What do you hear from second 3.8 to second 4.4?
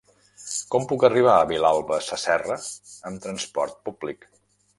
públic?